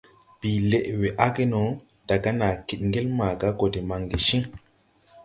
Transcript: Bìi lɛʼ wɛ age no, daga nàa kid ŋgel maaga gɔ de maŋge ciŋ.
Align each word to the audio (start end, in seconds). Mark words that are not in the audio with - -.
Bìi 0.39 0.57
lɛʼ 0.69 0.85
wɛ 0.99 1.07
age 1.25 1.43
no, 1.51 1.61
daga 2.07 2.29
nàa 2.39 2.53
kid 2.67 2.81
ŋgel 2.87 3.07
maaga 3.17 3.47
gɔ 3.57 3.65
de 3.73 3.79
maŋge 3.89 4.17
ciŋ. 4.27 4.41